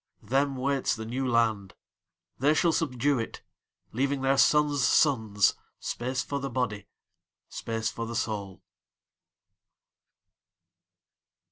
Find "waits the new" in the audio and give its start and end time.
0.55-1.27